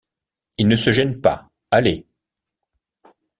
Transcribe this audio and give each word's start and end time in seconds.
Ils 0.57 0.67
ne 0.67 0.77
se 0.77 0.91
gênent 0.91 1.21
pas, 1.21 1.47
allez. 1.69 2.07